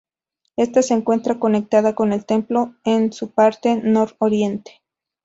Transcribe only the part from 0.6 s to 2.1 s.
se encuentra conectada